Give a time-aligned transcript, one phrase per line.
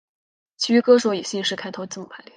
[0.57, 2.29] 其余歌手以姓氏开头字母排列。